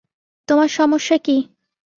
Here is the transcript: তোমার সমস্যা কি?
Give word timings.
তোমার 0.47 0.69
সমস্যা 0.69 1.17
কি? 1.17 1.37